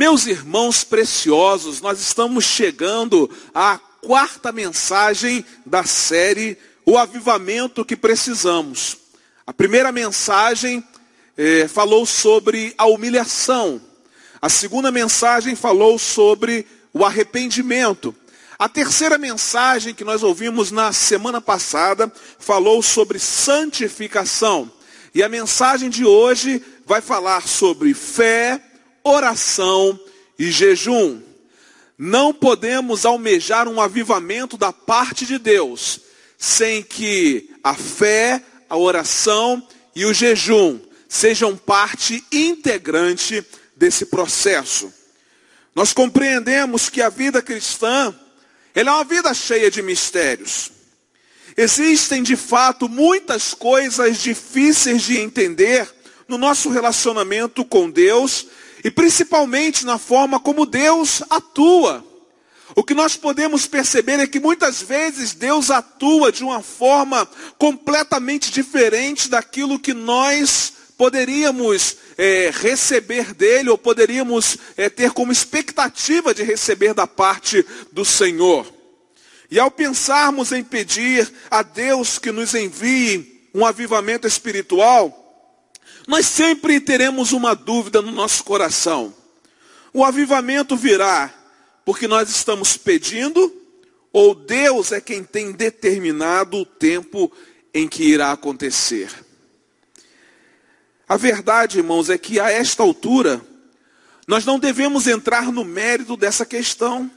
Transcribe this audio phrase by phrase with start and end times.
[0.00, 8.96] Meus irmãos preciosos, nós estamos chegando à quarta mensagem da série O Avivamento que Precisamos.
[9.46, 10.82] A primeira mensagem
[11.36, 13.78] eh, falou sobre a humilhação.
[14.40, 18.14] A segunda mensagem falou sobre o arrependimento.
[18.58, 24.72] A terceira mensagem que nós ouvimos na semana passada falou sobre santificação.
[25.14, 28.62] E a mensagem de hoje vai falar sobre fé,
[29.04, 29.98] oração
[30.38, 31.20] e jejum.
[31.98, 36.00] Não podemos almejar um avivamento da parte de Deus
[36.38, 39.62] sem que a fé, a oração
[39.94, 43.44] e o jejum sejam parte integrante
[43.76, 44.92] desse processo.
[45.74, 48.14] Nós compreendemos que a vida cristã,
[48.74, 50.70] ela é uma vida cheia de mistérios.
[51.56, 55.88] Existem de fato muitas coisas difíceis de entender
[56.26, 58.46] no nosso relacionamento com Deus
[58.84, 62.04] e principalmente na forma como Deus atua.
[62.74, 67.28] O que nós podemos perceber é que muitas vezes Deus atua de uma forma
[67.58, 76.34] completamente diferente daquilo que nós poderíamos é, receber dele, ou poderíamos é, ter como expectativa
[76.34, 78.70] de receber da parte do Senhor.
[79.50, 85.29] E ao pensarmos em pedir a Deus que nos envie um avivamento espiritual,
[86.06, 89.14] nós sempre teremos uma dúvida no nosso coração.
[89.92, 91.32] O avivamento virá
[91.84, 93.52] porque nós estamos pedindo,
[94.12, 97.30] ou Deus é quem tem determinado o tempo
[97.72, 99.10] em que irá acontecer?
[101.08, 103.40] A verdade, irmãos, é que a esta altura,
[104.28, 107.10] nós não devemos entrar no mérito dessa questão.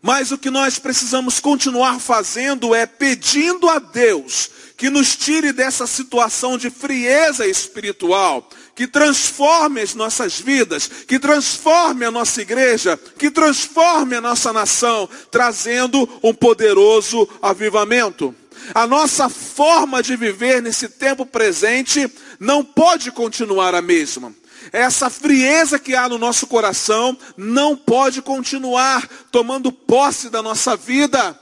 [0.00, 5.86] Mas o que nós precisamos continuar fazendo é pedindo a Deus que nos tire dessa
[5.86, 13.30] situação de frieza espiritual, que transforme as nossas vidas, que transforme a nossa igreja, que
[13.30, 18.34] transforme a nossa nação, trazendo um poderoso avivamento.
[18.74, 24.34] A nossa forma de viver nesse tempo presente não pode continuar a mesma.
[24.72, 31.38] Essa frieza que há no nosso coração não pode continuar tomando posse da nossa vida.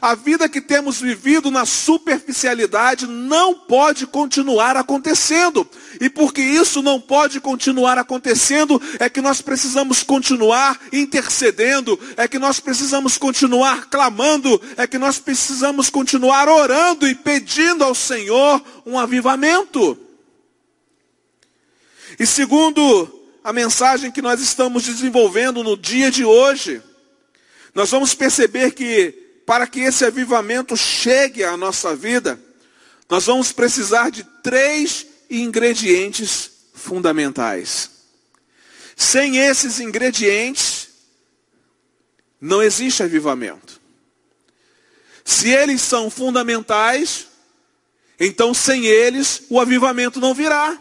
[0.00, 5.68] A vida que temos vivido na superficialidade não pode continuar acontecendo.
[6.00, 12.38] E porque isso não pode continuar acontecendo, é que nós precisamos continuar intercedendo, é que
[12.38, 18.98] nós precisamos continuar clamando, é que nós precisamos continuar orando e pedindo ao Senhor um
[18.98, 19.98] avivamento.
[22.18, 23.08] E segundo
[23.42, 26.82] a mensagem que nós estamos desenvolvendo no dia de hoje,
[27.74, 32.38] nós vamos perceber que para que esse avivamento chegue à nossa vida,
[33.08, 37.90] nós vamos precisar de três ingredientes fundamentais.
[38.94, 40.90] Sem esses ingredientes,
[42.38, 43.80] não existe avivamento.
[45.24, 47.26] Se eles são fundamentais,
[48.20, 50.78] então sem eles o avivamento não virá.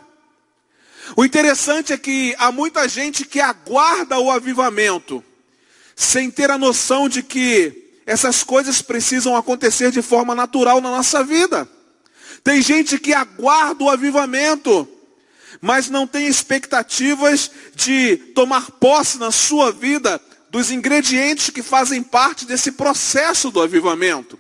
[1.16, 5.24] O interessante é que há muita gente que aguarda o avivamento,
[5.96, 11.26] sem ter a noção de que essas coisas precisam acontecer de forma natural na nossa
[11.26, 11.68] vida.
[12.42, 14.88] Tem gente que aguarda o avivamento,
[15.60, 22.46] mas não tem expectativas de tomar posse na sua vida dos ingredientes que fazem parte
[22.46, 24.40] desse processo do avivamento.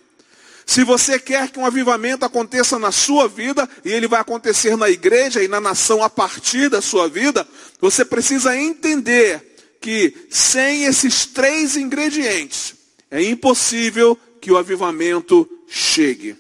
[0.66, 4.90] Se você quer que um avivamento aconteça na sua vida, e ele vai acontecer na
[4.90, 7.46] igreja e na nação a partir da sua vida,
[7.82, 12.77] você precisa entender que sem esses três ingredientes,
[13.10, 16.36] é impossível que o avivamento chegue.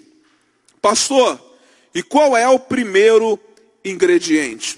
[0.81, 1.39] Pastor,
[1.93, 3.39] e qual é o primeiro
[3.83, 4.77] ingrediente?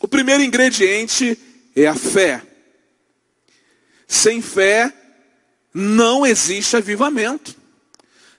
[0.00, 1.38] O primeiro ingrediente
[1.74, 2.42] é a fé.
[4.06, 4.92] Sem fé,
[5.72, 7.56] não existe avivamento.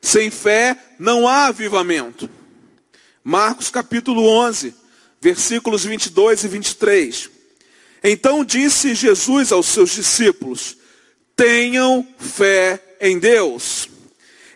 [0.02, 2.30] Sem fé não há avivamento.
[3.24, 4.76] Marcos capítulo 11,
[5.20, 7.30] versículos 22 e 23.
[8.04, 10.78] Então disse Jesus aos seus discípulos:
[11.36, 13.90] Tenham fé em Deus.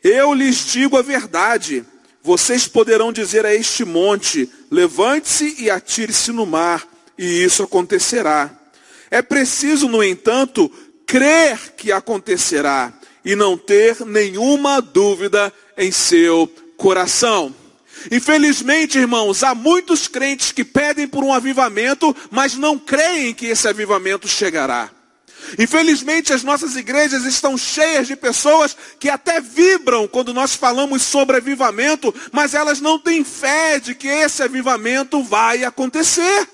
[0.03, 1.83] Eu lhes digo a verdade.
[2.23, 6.87] Vocês poderão dizer a este monte: Levante-se e atire-se no mar,
[7.17, 8.49] e isso acontecerá.
[9.11, 10.71] É preciso, no entanto,
[11.05, 12.93] crer que acontecerá
[13.25, 17.53] e não ter nenhuma dúvida em seu coração.
[18.11, 23.67] Infelizmente, irmãos, há muitos crentes que pedem por um avivamento, mas não creem que esse
[23.67, 24.89] avivamento chegará.
[25.57, 31.37] Infelizmente, as nossas igrejas estão cheias de pessoas que até vibram quando nós falamos sobre
[31.37, 36.47] avivamento, mas elas não têm fé de que esse avivamento vai acontecer.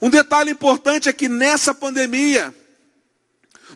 [0.00, 2.54] Um detalhe importante é que nessa pandemia,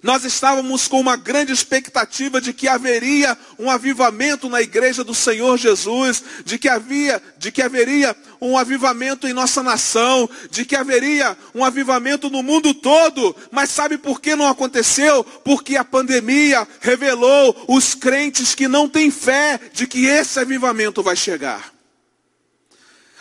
[0.02, 5.56] nós estávamos com uma grande expectativa de que haveria um avivamento na igreja do Senhor
[5.56, 11.36] Jesus, de que havia, de que haveria um avivamento em nossa nação, de que haveria
[11.54, 13.34] um avivamento no mundo todo.
[13.50, 15.24] Mas sabe por que não aconteceu?
[15.24, 21.16] Porque a pandemia revelou os crentes que não têm fé de que esse avivamento vai
[21.16, 21.77] chegar.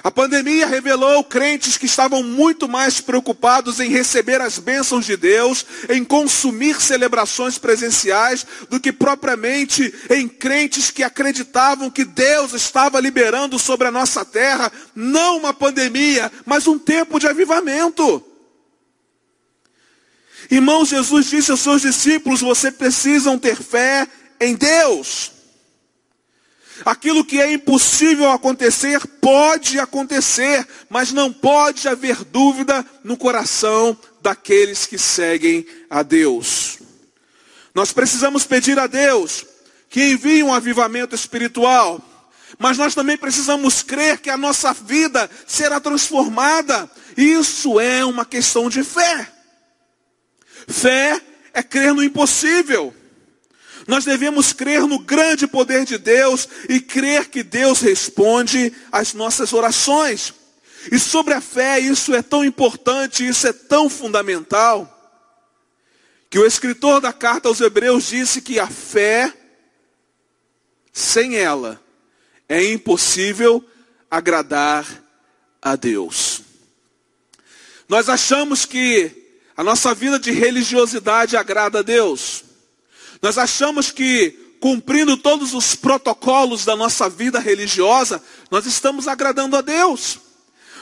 [0.08, 5.66] A pandemia revelou crentes que estavam muito mais preocupados em receber as bênçãos de Deus,
[5.90, 13.60] em consumir celebrações presenciais, do que propriamente em crentes que acreditavam que Deus estava liberando
[13.60, 18.24] sobre a nossa terra, não uma pandemia, mas um tempo de avivamento.
[20.50, 24.08] Irmãos, Jesus disse aos seus discípulos: vocês precisam ter fé
[24.40, 25.37] em Deus.
[26.86, 34.86] Aquilo que é impossível acontecer, pode acontecer, mas não pode haver dúvida no coração daqueles
[34.86, 36.80] que seguem a Deus.
[37.74, 39.46] Nós precisamos pedir a Deus
[39.90, 42.02] que envie um avivamento espiritual,
[42.58, 46.90] mas nós também precisamos crer que a nossa vida será transformada.
[47.16, 49.32] Isso é uma questão de fé.
[50.68, 51.22] Fé
[51.54, 52.94] é crer no impossível.
[53.88, 59.54] Nós devemos crer no grande poder de Deus e crer que Deus responde às nossas
[59.54, 60.34] orações.
[60.92, 64.94] E sobre a fé, isso é tão importante, isso é tão fundamental,
[66.30, 69.34] que o escritor da carta aos Hebreus disse que a fé,
[70.92, 71.82] sem ela,
[72.50, 73.64] é impossível
[74.12, 74.86] agradar
[75.62, 76.42] a Deus.
[77.88, 82.44] Nós achamos que a nossa vida de religiosidade agrada a Deus.
[83.22, 89.62] Nós achamos que cumprindo todos os protocolos da nossa vida religiosa, nós estamos agradando a
[89.62, 90.20] Deus.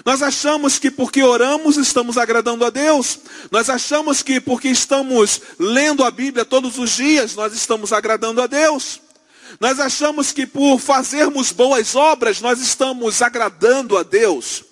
[0.03, 3.19] Nós achamos que porque oramos estamos agradando a Deus.
[3.51, 8.47] Nós achamos que porque estamos lendo a Bíblia todos os dias nós estamos agradando a
[8.47, 8.99] Deus.
[9.59, 14.63] Nós achamos que por fazermos boas obras nós estamos agradando a Deus.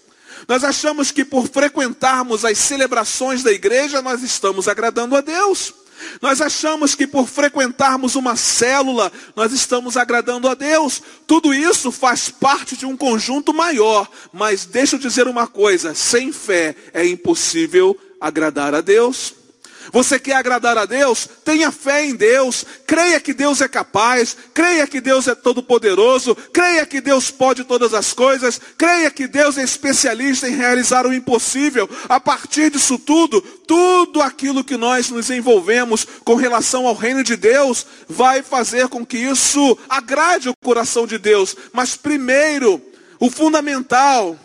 [0.48, 5.74] Nós achamos que por frequentarmos as celebrações da igreja nós estamos agradando a Deus.
[6.22, 11.02] Nós achamos que por frequentarmos uma célula, nós estamos agradando a Deus.
[11.28, 14.10] Tudo isso faz parte de um conjunto maior.
[14.32, 19.43] Mas deixa eu dizer uma coisa: sem fé é impossível agradar a Deus.
[19.91, 21.27] Você quer agradar a Deus?
[21.44, 22.65] Tenha fé em Deus.
[22.88, 24.35] Creia que Deus é capaz.
[24.53, 26.35] Creia que Deus é todo-poderoso.
[26.35, 28.59] Creia que Deus pode todas as coisas.
[28.77, 31.89] Creia que Deus é especialista em realizar o impossível.
[32.07, 37.35] A partir disso tudo, tudo aquilo que nós nos envolvemos com relação ao reino de
[37.35, 41.56] Deus vai fazer com que isso agrade o coração de Deus.
[41.71, 42.81] Mas primeiro,
[43.19, 44.38] o fundamental,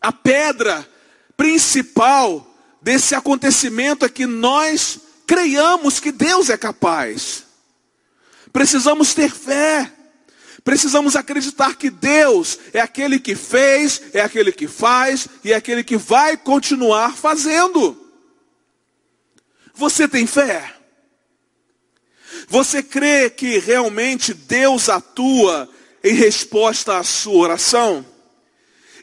[0.00, 0.86] a pedra
[1.36, 2.53] principal,
[2.84, 7.44] desse acontecimento é que nós creiamos que Deus é capaz.
[8.52, 9.90] Precisamos ter fé.
[10.62, 15.82] Precisamos acreditar que Deus é aquele que fez, é aquele que faz e é aquele
[15.82, 17.98] que vai continuar fazendo.
[19.74, 20.74] Você tem fé?
[22.48, 25.70] Você crê que realmente Deus atua
[26.02, 28.04] em resposta à sua oração?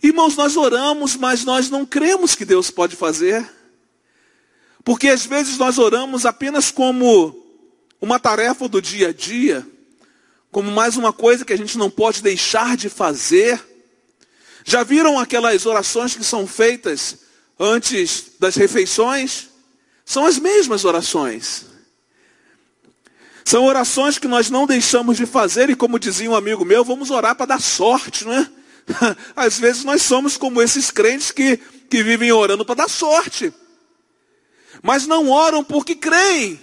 [0.03, 3.60] Irmãos, nós oramos, mas nós não cremos que Deus pode fazer.
[4.83, 7.37] Porque às vezes nós oramos apenas como
[7.99, 9.67] uma tarefa do dia a dia,
[10.51, 13.63] como mais uma coisa que a gente não pode deixar de fazer.
[14.65, 17.19] Já viram aquelas orações que são feitas
[17.59, 19.49] antes das refeições?
[20.03, 21.65] São as mesmas orações.
[23.45, 27.09] São orações que nós não deixamos de fazer, e como dizia um amigo meu, vamos
[27.11, 28.49] orar para dar sorte, não é?
[29.35, 31.57] Às vezes nós somos como esses crentes que,
[31.89, 33.53] que vivem orando para dar sorte
[34.81, 36.59] mas não oram porque creem.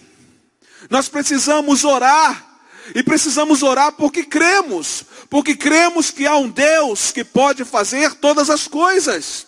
[0.90, 2.48] Nós precisamos orar,
[2.94, 8.48] e precisamos orar porque cremos, porque cremos que há um Deus que pode fazer todas
[8.50, 9.46] as coisas.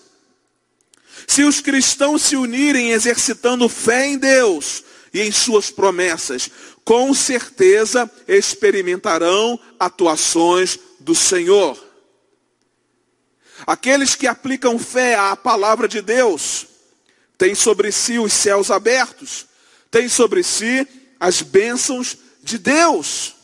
[1.26, 6.50] Se os cristãos se unirem exercitando fé em Deus e em Suas promessas,
[6.84, 11.78] com certeza experimentarão atuações do Senhor.
[13.66, 16.66] Aqueles que aplicam fé à palavra de Deus,
[17.40, 19.46] tem sobre si os céus abertos,
[19.90, 20.86] tem sobre si
[21.18, 23.34] as bênçãos de Deus.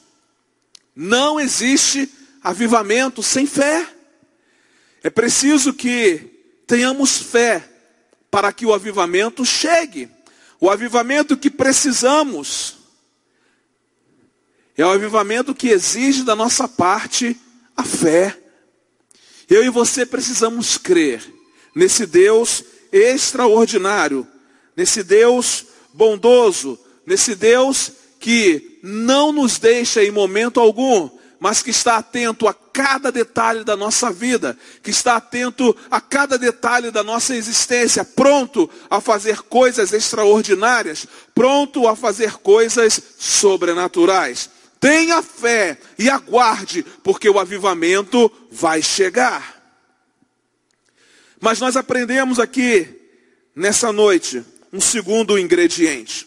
[0.95, 2.07] Não existe
[2.43, 3.89] avivamento sem fé.
[5.03, 6.19] É preciso que
[6.67, 7.67] tenhamos fé
[8.31, 10.11] para que o avivamento chegue.
[10.61, 12.77] O avivamento que precisamos
[14.77, 17.35] é o avivamento que exige da nossa parte
[17.75, 18.39] a fé.
[19.49, 21.25] Eu e você precisamos crer
[21.75, 22.63] nesse Deus
[22.97, 24.27] extraordinário,
[24.77, 31.97] nesse Deus bondoso, nesse Deus que não nos deixa em momento algum, mas que está
[31.97, 37.35] atento a cada detalhe da nossa vida, que está atento a cada detalhe da nossa
[37.35, 44.51] existência, pronto a fazer coisas extraordinárias, pronto a fazer coisas sobrenaturais.
[44.81, 49.56] Tenha fé e aguarde, porque o avivamento vai chegar.
[51.41, 52.89] Mas nós aprendemos aqui,
[53.55, 56.27] nessa noite, um segundo ingrediente.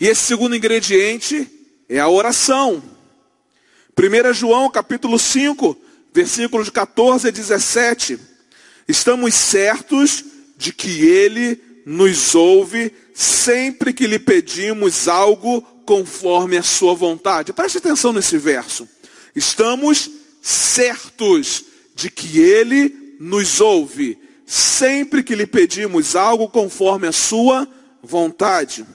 [0.00, 1.48] E esse segundo ingrediente
[1.88, 2.82] é a oração.
[3.96, 5.76] 1 João capítulo 5,
[6.12, 8.18] versículos 14 a 17.
[8.88, 10.24] Estamos certos
[10.56, 17.52] de que Ele nos ouve sempre que lhe pedimos algo conforme a sua vontade.
[17.52, 18.88] Preste atenção nesse verso.
[19.36, 20.10] Estamos
[20.42, 21.64] certos
[21.94, 27.66] de que Ele nos ouve sempre que lhe pedimos algo conforme a sua
[28.02, 28.86] vontade.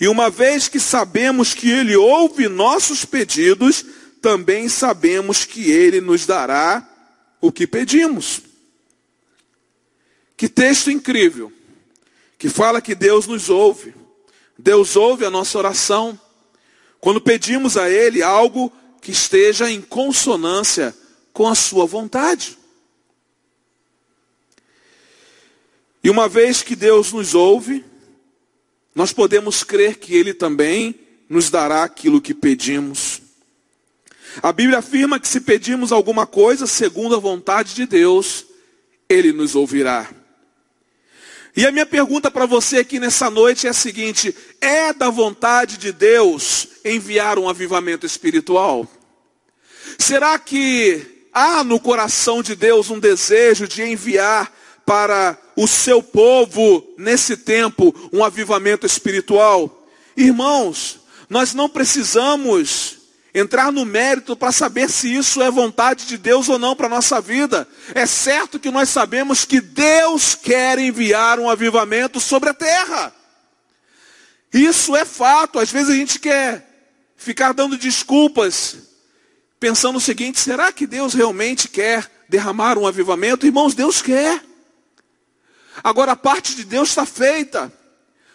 [0.00, 3.84] E uma vez que sabemos que Ele ouve nossos pedidos,
[4.20, 6.88] também sabemos que Ele nos dará
[7.40, 8.40] o que pedimos.
[10.36, 11.52] Que texto incrível,
[12.38, 13.94] que fala que Deus nos ouve.
[14.58, 16.18] Deus ouve a nossa oração.
[16.98, 18.72] Quando pedimos a Ele algo
[19.02, 20.94] que esteja em consonância
[21.32, 22.58] com a Sua vontade.
[26.02, 27.84] E uma vez que Deus nos ouve,
[28.94, 30.94] nós podemos crer que Ele também
[31.28, 33.20] nos dará aquilo que pedimos.
[34.42, 38.46] A Bíblia afirma que se pedimos alguma coisa segundo a vontade de Deus,
[39.08, 40.08] Ele nos ouvirá.
[41.56, 45.76] E a minha pergunta para você aqui nessa noite é a seguinte: é da vontade
[45.76, 48.88] de Deus enviar um avivamento espiritual?
[49.98, 54.59] Será que há no coração de Deus um desejo de enviar
[54.90, 59.86] para o seu povo nesse tempo um avivamento espiritual.
[60.16, 62.96] Irmãos, nós não precisamos
[63.32, 66.90] entrar no mérito para saber se isso é vontade de Deus ou não para a
[66.90, 67.68] nossa vida.
[67.94, 73.14] É certo que nós sabemos que Deus quer enviar um avivamento sobre a terra.
[74.52, 75.60] Isso é fato.
[75.60, 76.68] Às vezes a gente quer
[77.16, 78.76] ficar dando desculpas,
[79.60, 83.46] pensando o seguinte: será que Deus realmente quer derramar um avivamento?
[83.46, 84.49] Irmãos, Deus quer.
[85.82, 87.72] Agora a parte de Deus está feita.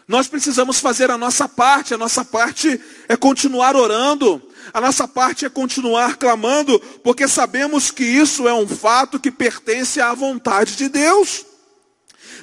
[0.08, 1.94] Nós precisamos fazer a nossa parte.
[1.94, 4.42] A nossa parte é continuar orando.
[4.74, 10.02] A nossa parte é continuar clamando, porque sabemos que isso é um fato que pertence
[10.02, 11.46] à vontade de Deus.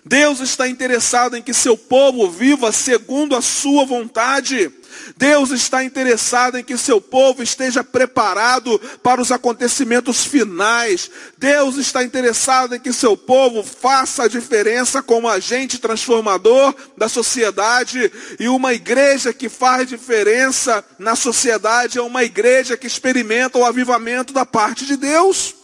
[0.05, 4.69] Deus está interessado em que seu povo viva segundo a sua vontade.
[5.17, 11.09] Deus está interessado em que seu povo esteja preparado para os acontecimentos finais.
[11.39, 18.11] Deus está interessado em que seu povo faça a diferença como agente transformador da sociedade.
[18.41, 24.33] E uma igreja que faz diferença na sociedade é uma igreja que experimenta o avivamento
[24.33, 25.62] da parte de Deus.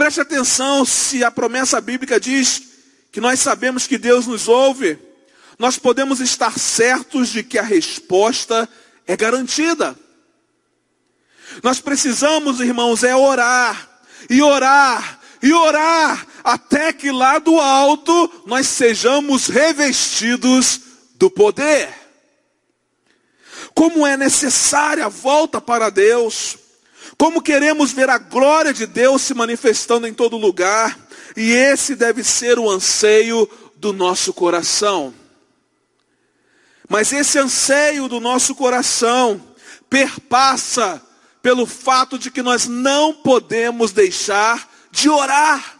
[0.00, 2.62] Preste atenção se a promessa bíblica diz
[3.12, 4.98] que nós sabemos que Deus nos ouve
[5.58, 8.66] nós podemos estar certos de que a resposta
[9.06, 9.94] é garantida.
[11.62, 18.68] Nós precisamos, irmãos, é orar, e orar, e orar, até que lá do alto nós
[18.68, 20.80] sejamos revestidos
[21.16, 21.92] do poder.
[23.74, 26.56] Como é necessária a volta para Deus,
[27.20, 30.98] como queremos ver a glória de Deus se manifestando em todo lugar,
[31.36, 33.46] e esse deve ser o anseio
[33.76, 35.12] do nosso coração.
[36.88, 39.38] Mas esse anseio do nosso coração
[39.90, 41.02] perpassa
[41.42, 45.78] pelo fato de que nós não podemos deixar de orar.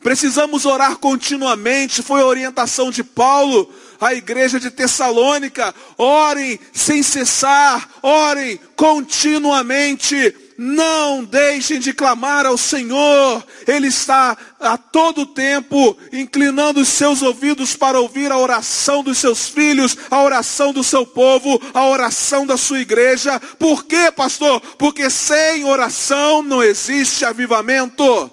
[0.00, 5.74] Precisamos orar continuamente, foi a orientação de Paulo à igreja de Tessalônica.
[5.98, 13.42] Orem sem cessar, orem continuamente não deixem de clamar ao Senhor.
[13.66, 19.48] Ele está a todo tempo inclinando os seus ouvidos para ouvir a oração dos seus
[19.48, 23.40] filhos, a oração do seu povo, a oração da sua igreja.
[23.58, 24.60] Por quê, pastor?
[24.76, 28.30] Porque sem oração não existe avivamento.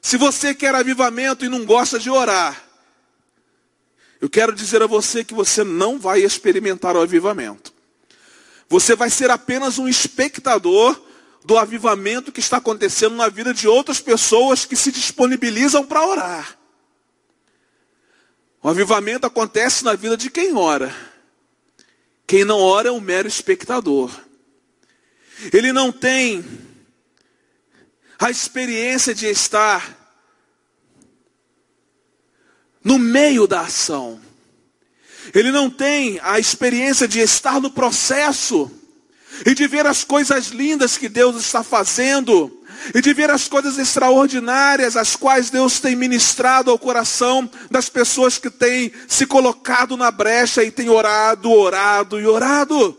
[0.00, 2.62] Se você quer avivamento e não gosta de orar,
[4.20, 7.73] eu quero dizer a você que você não vai experimentar o avivamento.
[8.74, 11.00] Você vai ser apenas um espectador
[11.44, 16.58] do avivamento que está acontecendo na vida de outras pessoas que se disponibilizam para orar.
[18.60, 20.92] O avivamento acontece na vida de quem ora.
[22.26, 24.10] Quem não ora é um mero espectador.
[25.52, 26.44] Ele não tem
[28.18, 29.96] a experiência de estar
[32.82, 34.20] no meio da ação.
[35.32, 38.70] Ele não tem a experiência de estar no processo
[39.46, 42.60] e de ver as coisas lindas que Deus está fazendo
[42.94, 48.36] e de ver as coisas extraordinárias as quais Deus tem ministrado ao coração das pessoas
[48.36, 52.98] que têm se colocado na brecha e têm orado, orado e orado.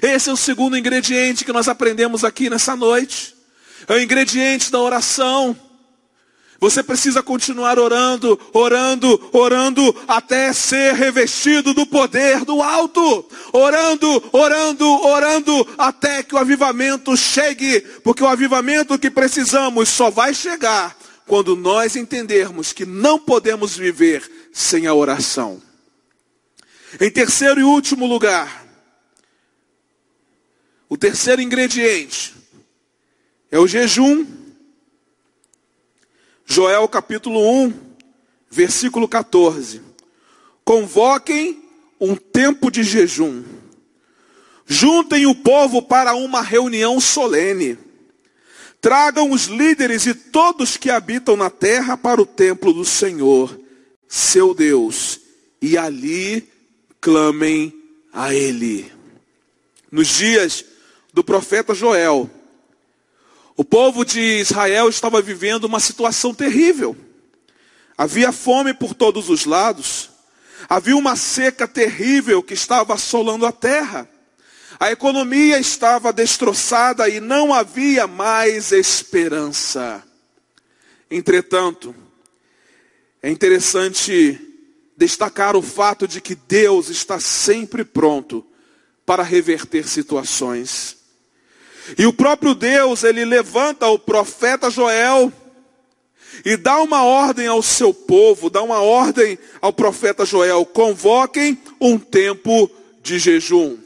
[0.00, 3.34] Esse é o segundo ingrediente que nós aprendemos aqui nessa noite.
[3.86, 5.56] É o ingrediente da oração.
[6.60, 13.24] Você precisa continuar orando, orando, orando, até ser revestido do poder do alto.
[13.52, 17.80] Orando, orando, orando, até que o avivamento chegue.
[18.02, 24.50] Porque o avivamento que precisamos só vai chegar quando nós entendermos que não podemos viver
[24.52, 25.62] sem a oração.
[27.00, 28.66] Em terceiro e último lugar,
[30.88, 32.34] o terceiro ingrediente
[33.48, 34.37] é o jejum
[36.50, 37.74] Joel capítulo 1,
[38.50, 39.82] versículo 14.
[40.64, 41.62] Convoquem
[42.00, 43.44] um tempo de jejum.
[44.66, 47.76] Juntem o povo para uma reunião solene.
[48.80, 53.60] Tragam os líderes e todos que habitam na terra para o templo do Senhor,
[54.08, 55.20] seu Deus,
[55.60, 56.48] e ali
[56.98, 57.74] clamem
[58.10, 58.90] a Ele.
[59.92, 60.64] Nos dias
[61.12, 62.30] do profeta Joel,
[63.58, 66.96] o povo de Israel estava vivendo uma situação terrível.
[67.96, 70.10] Havia fome por todos os lados.
[70.68, 74.08] Havia uma seca terrível que estava assolando a terra.
[74.78, 80.04] A economia estava destroçada e não havia mais esperança.
[81.10, 81.92] Entretanto,
[83.20, 84.38] é interessante
[84.96, 88.46] destacar o fato de que Deus está sempre pronto
[89.04, 90.97] para reverter situações.
[91.96, 95.32] E o próprio Deus, ele levanta o profeta Joel
[96.44, 101.98] e dá uma ordem ao seu povo, dá uma ordem ao profeta Joel: convoquem um
[101.98, 102.70] tempo
[103.02, 103.78] de jejum.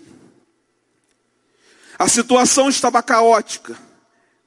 [1.99, 3.79] A situação estava caótica,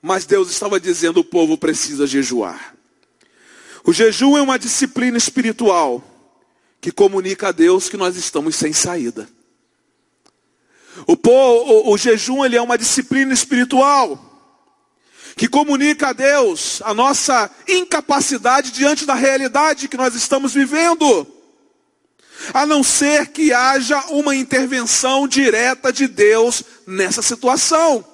[0.02, 2.76] mas Deus estava dizendo: o povo precisa jejuar.
[3.84, 6.04] O jejum é uma disciplina espiritual
[6.82, 9.30] que comunica a Deus que nós estamos sem saída.
[11.08, 14.34] O, o, o jejum ele é uma disciplina espiritual
[15.36, 21.28] que comunica a Deus a nossa incapacidade diante da realidade que nós estamos vivendo.
[22.54, 28.06] A não ser que haja uma intervenção direta de Deus nessa situação.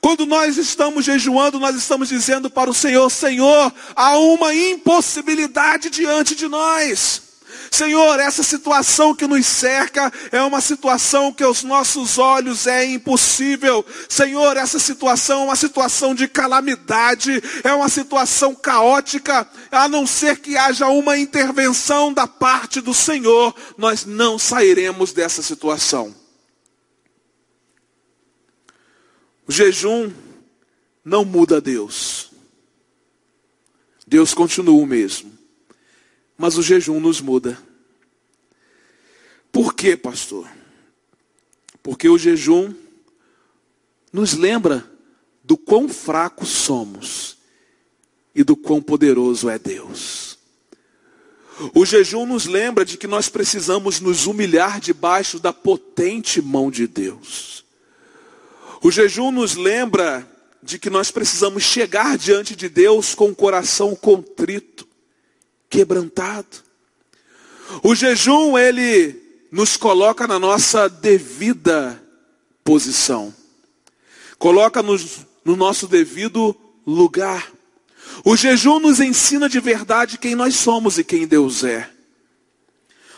[0.00, 6.34] Quando nós estamos jejuando, nós estamos dizendo para o Senhor: Senhor, há uma impossibilidade diante
[6.34, 7.22] de nós.
[7.70, 13.84] Senhor, essa situação que nos cerca é uma situação que aos nossos olhos é impossível.
[14.08, 20.38] Senhor, essa situação é uma situação de calamidade, é uma situação caótica, a não ser
[20.38, 26.14] que haja uma intervenção da parte do Senhor, nós não sairemos dessa situação.
[29.46, 30.12] O jejum
[31.04, 32.30] não muda Deus.
[34.06, 35.35] Deus continua o mesmo.
[36.36, 37.58] Mas o jejum nos muda.
[39.50, 40.46] Por quê, pastor?
[41.82, 42.74] Porque o jejum
[44.12, 44.84] nos lembra
[45.42, 47.38] do quão fracos somos
[48.34, 50.38] e do quão poderoso é Deus.
[51.74, 56.86] O jejum nos lembra de que nós precisamos nos humilhar debaixo da potente mão de
[56.86, 57.64] Deus.
[58.82, 60.28] O jejum nos lembra
[60.62, 64.85] de que nós precisamos chegar diante de Deus com o coração contrito
[65.68, 66.64] quebrantado.
[67.82, 72.02] O jejum, ele nos coloca na nossa devida
[72.64, 73.34] posição,
[74.38, 77.52] coloca-nos no nosso devido lugar.
[78.24, 81.88] O jejum nos ensina de verdade quem nós somos e quem Deus é.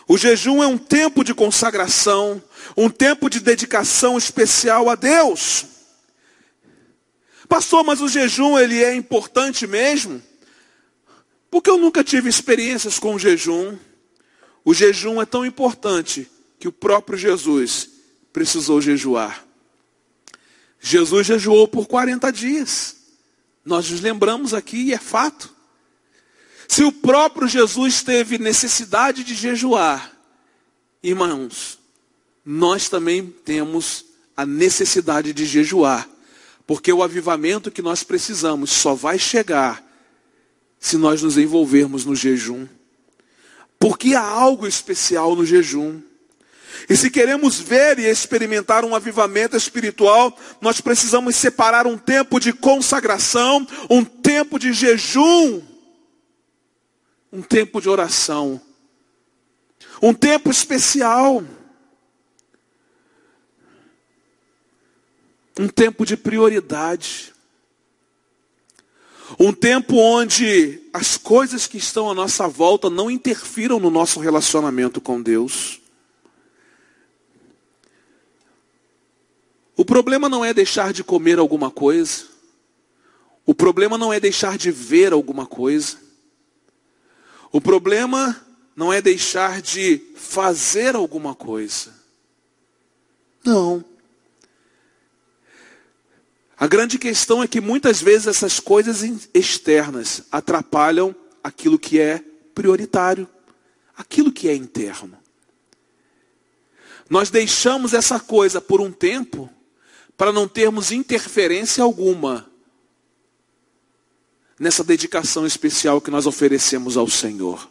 [0.07, 2.43] O jejum é um tempo de consagração,
[2.77, 5.67] um tempo de dedicação especial a Deus.
[7.47, 10.23] Pastor, mas o jejum ele é importante mesmo?
[11.51, 13.77] Porque eu nunca tive experiências com o jejum.
[14.65, 17.91] O jejum é tão importante que o próprio Jesus
[18.33, 19.45] precisou jejuar.
[20.81, 22.97] Jesus jejuou por 40 dias.
[23.65, 25.55] Nós nos lembramos aqui e é fato.
[26.69, 30.13] Se o próprio Jesus teve necessidade de jejuar,
[31.03, 31.79] irmãos,
[32.45, 34.05] nós também temos
[34.37, 36.09] a necessidade de jejuar,
[36.67, 39.83] porque o avivamento que nós precisamos só vai chegar
[40.81, 42.67] se nós nos envolvermos no jejum.
[43.79, 46.01] Porque há algo especial no jejum.
[46.89, 52.53] E se queremos ver e experimentar um avivamento espiritual, nós precisamos separar um tempo de
[52.53, 55.63] consagração, um tempo de jejum,
[57.33, 58.61] um tempo de oração,
[60.03, 61.43] um tempo especial,
[65.59, 67.35] um tempo de prioridade,
[69.39, 75.01] um tempo onde as coisas que estão à nossa volta não interfiram no nosso relacionamento
[75.01, 75.81] com Deus.
[79.77, 82.25] O problema não é deixar de comer alguma coisa.
[83.45, 85.97] O problema não é deixar de ver alguma coisa.
[87.53, 91.95] O problema não é deixar de fazer alguma coisa.
[93.45, 93.85] Não.
[96.59, 103.29] A grande questão é que muitas vezes essas coisas externas atrapalham aquilo que é prioritário,
[103.97, 105.17] aquilo que é interno.
[107.09, 109.49] Nós deixamos essa coisa por um tempo
[110.17, 112.51] para não termos interferência alguma
[114.59, 117.71] nessa dedicação especial que nós oferecemos ao Senhor.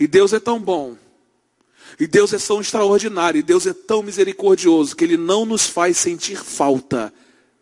[0.00, 0.96] E Deus é tão bom,
[1.98, 5.96] e Deus é tão extraordinário, e Deus é tão misericordioso, que Ele não nos faz
[5.96, 7.12] sentir falta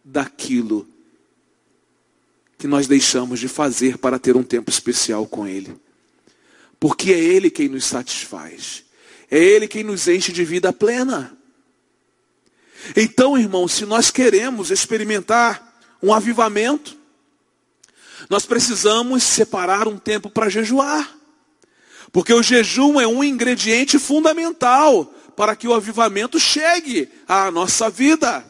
[0.05, 0.89] daquilo
[2.59, 5.75] que nós deixamos de fazer para ter um tempo especial com Ele.
[6.79, 8.85] Porque é Ele quem nos satisfaz,
[9.31, 11.37] é Ele quem nos enche de vida plena.
[12.97, 16.97] Então, irmão, se nós queremos experimentar um avivamento,
[18.29, 21.20] nós precisamos separar um tempo para jejuar.
[22.13, 28.45] Porque o jejum é um ingrediente fundamental para que o avivamento chegue à nossa vida.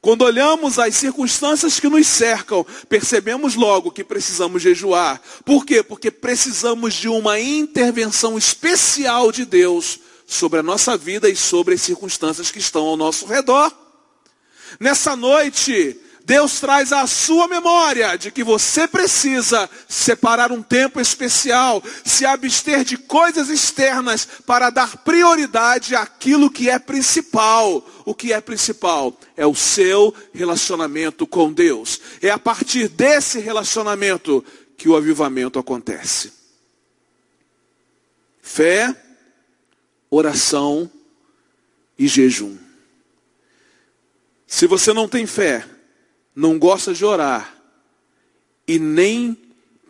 [0.00, 5.20] Quando olhamos as circunstâncias que nos cercam, percebemos logo que precisamos jejuar.
[5.44, 5.82] Por quê?
[5.82, 11.82] Porque precisamos de uma intervenção especial de Deus sobre a nossa vida e sobre as
[11.82, 13.70] circunstâncias que estão ao nosso redor.
[14.78, 21.82] Nessa noite, Deus traz à sua memória de que você precisa separar um tempo especial,
[22.04, 27.84] se abster de coisas externas para dar prioridade àquilo que é principal.
[28.04, 32.00] O que é principal é o seu relacionamento com Deus.
[32.22, 34.44] É a partir desse relacionamento
[34.76, 36.32] que o avivamento acontece.
[38.40, 38.94] Fé
[40.08, 40.88] oração
[41.98, 42.56] e jejum.
[44.46, 45.66] Se você não tem fé,
[46.34, 47.56] não gosta de orar
[48.66, 49.36] e nem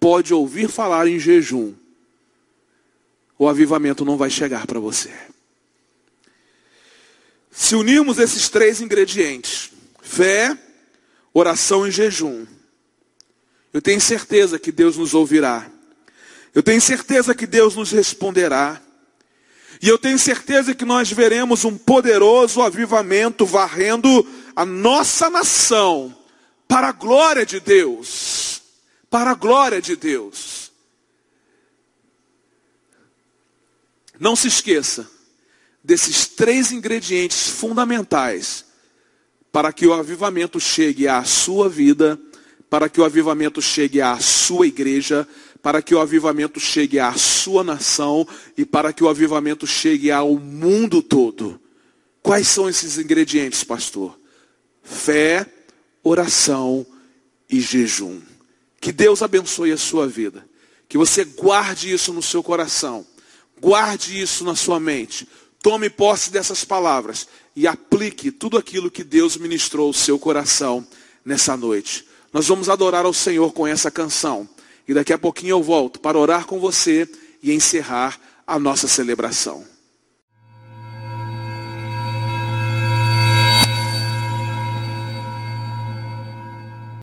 [0.00, 1.74] pode ouvir falar em jejum,
[3.38, 5.10] o avivamento não vai chegar para você.
[7.50, 10.56] Se unirmos esses três ingredientes, fé,
[11.32, 12.46] oração e jejum,
[13.72, 15.70] eu tenho certeza que Deus nos ouvirá.
[16.54, 18.80] Eu tenho certeza que Deus nos responderá.
[19.80, 24.26] E eu tenho certeza que nós veremos um poderoso avivamento varrendo
[24.56, 26.14] a nossa nação
[26.70, 28.62] para a glória de Deus.
[29.10, 30.70] Para a glória de Deus.
[34.20, 35.10] Não se esqueça
[35.82, 38.64] desses três ingredientes fundamentais
[39.50, 42.16] para que o avivamento chegue à sua vida,
[42.68, 45.26] para que o avivamento chegue à sua igreja,
[45.60, 48.24] para que o avivamento chegue à sua nação
[48.56, 51.60] e para que o avivamento chegue ao mundo todo.
[52.22, 54.16] Quais são esses ingredientes, pastor?
[54.84, 55.46] Fé,
[56.02, 56.86] oração
[57.48, 58.20] e jejum.
[58.80, 60.46] Que Deus abençoe a sua vida.
[60.88, 63.06] Que você guarde isso no seu coração.
[63.60, 65.28] Guarde isso na sua mente.
[65.62, 70.86] Tome posse dessas palavras e aplique tudo aquilo que Deus ministrou ao seu coração
[71.24, 72.06] nessa noite.
[72.32, 74.48] Nós vamos adorar ao Senhor com essa canção.
[74.88, 77.08] E daqui a pouquinho eu volto para orar com você
[77.42, 79.64] e encerrar a nossa celebração.